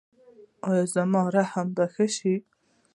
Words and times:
ایا 0.69 0.83
زما 0.93 1.23
رحم 1.35 1.67
به 1.75 1.85
ښه 1.93 2.05
شي؟ 2.15 2.35